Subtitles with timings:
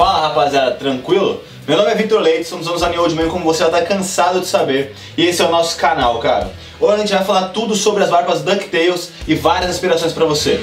[0.00, 1.44] Fala rapaziada, tranquilo?
[1.68, 4.40] Meu nome é Victor Leite, somos anos Anil Old Man, como você já tá cansado
[4.40, 6.50] de saber, e esse é o nosso canal, cara.
[6.80, 10.58] Hoje a gente vai falar tudo sobre as barbas DuckTales e várias inspirações pra você.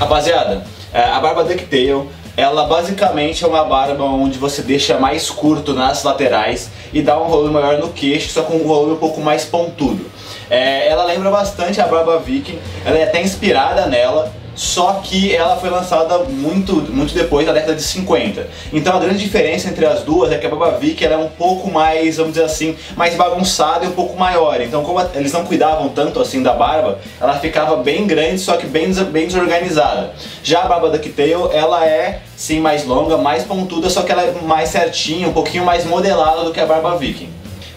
[0.00, 5.72] Rapaziada, é, a barba DuckTale ela basicamente é uma barba onde você deixa mais curto
[5.72, 9.20] nas laterais e dá um volume maior no queixo, só com um volume um pouco
[9.20, 10.10] mais pontudo.
[10.50, 15.56] É, ela lembra bastante a barba viking, ela é até inspirada nela, só que ela
[15.56, 18.46] foi lançada muito, muito depois da década de 50.
[18.72, 21.28] Então a grande diferença entre as duas é que a Barba Viking era é um
[21.28, 24.60] pouco mais, vamos dizer assim, mais bagunçada e um pouco maior.
[24.60, 28.66] Então como eles não cuidavam tanto assim da barba, ela ficava bem grande, só que
[28.66, 30.12] bem, bem desorganizada.
[30.42, 34.32] Já a Barba Ducktail, ela é sim mais longa, mais pontuda, só que ela é
[34.42, 37.28] mais certinha, um pouquinho mais modelada do que a Barba Viking.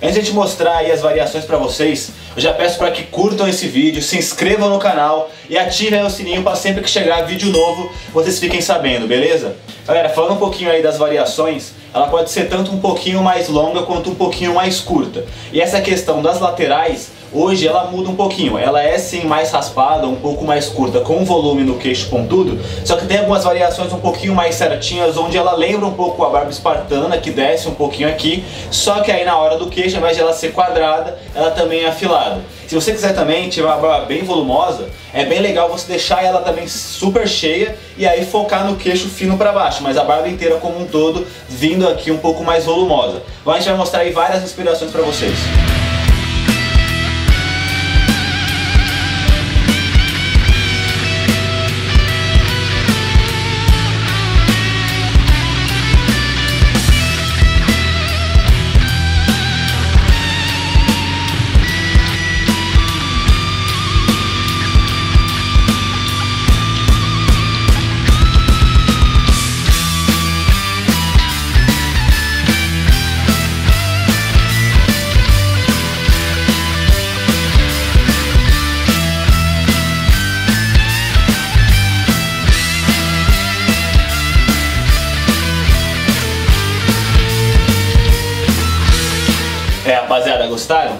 [0.01, 3.47] Antes de gente mostrar aí as variações para vocês, eu já peço para que curtam
[3.47, 7.51] esse vídeo, se inscrevam no canal e ativem o sininho para sempre que chegar vídeo
[7.51, 9.55] novo vocês fiquem sabendo, beleza?
[9.87, 13.81] Galera, falando um pouquinho aí das variações, ela pode ser tanto um pouquinho mais longa
[13.81, 15.25] quanto um pouquinho mais curta.
[15.51, 20.07] E essa questão das laterais, Hoje ela muda um pouquinho, ela é sim mais raspada,
[20.07, 23.99] um pouco mais curta, com volume no queixo pontudo, só que tem algumas variações um
[23.99, 28.07] pouquinho mais certinhas, onde ela lembra um pouco a barba espartana, que desce um pouquinho
[28.07, 31.51] aqui, só que aí na hora do queixo, ao invés de ela ser quadrada, ela
[31.51, 32.39] também é afilada.
[32.65, 36.41] Se você quiser também tiver uma barba bem volumosa, é bem legal você deixar ela
[36.41, 40.55] também super cheia e aí focar no queixo fino para baixo, mas a barba inteira
[40.57, 43.21] como um todo vindo aqui um pouco mais volumosa.
[43.41, 45.86] Agora a gente vai mostrar aí várias inspirações para vocês.
[90.57, 90.97] Gostaram?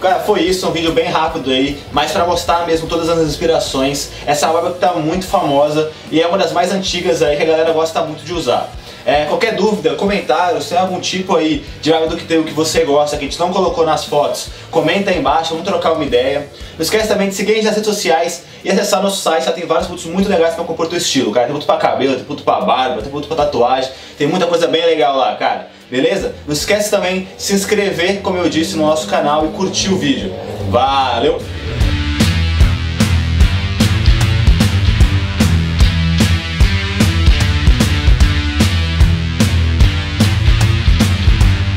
[0.00, 4.10] Cara, foi isso, um vídeo bem rápido aí, mas para mostrar mesmo todas as inspirações.
[4.26, 7.46] Essa barba que tá muito famosa e é uma das mais antigas aí que a
[7.46, 8.72] galera gosta muito de usar.
[9.04, 12.44] É, qualquer dúvida, comentário, se tem algum tipo aí de barba do que tem o
[12.44, 15.92] que você gosta, que a gente não colocou nas fotos, comenta aí embaixo, vamos trocar
[15.92, 16.48] uma ideia.
[16.76, 19.52] Não esquece também de seguir a gente nas redes sociais e acessar nosso site, lá
[19.52, 21.46] tem vários produtos muito legais para compor teu estilo, cara.
[21.46, 24.66] Tem produto pra cabelo, tem produto pra barba, tem produto pra tatuagem, tem muita coisa
[24.66, 25.75] bem legal lá, cara.
[25.90, 26.34] Beleza?
[26.46, 29.98] Não esquece também de se inscrever, como eu disse, no nosso canal e curtir o
[29.98, 30.32] vídeo.
[30.70, 31.40] Valeu!